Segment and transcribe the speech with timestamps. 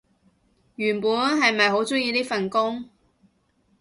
[0.77, 2.89] 原本係咪好鍾意呢份工